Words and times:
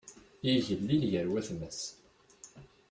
Yigellil 0.45 1.03
gar 1.11 1.27
watma-s. 1.33 1.81